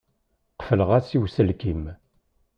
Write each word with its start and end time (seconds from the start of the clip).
Qefleɣ-as 0.55 1.07
i 1.15 1.17
uselkim. 1.23 1.83